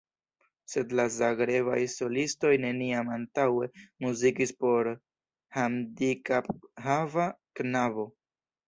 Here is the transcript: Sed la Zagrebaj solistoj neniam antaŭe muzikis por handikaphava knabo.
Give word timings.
Sed 0.75 0.95
la 0.99 1.03
Zagrebaj 1.15 1.77
solistoj 1.97 2.51
neniam 2.65 3.13
antaŭe 3.19 3.69
muzikis 4.07 4.57
por 4.65 4.93
handikaphava 5.61 7.33
knabo. 7.63 8.13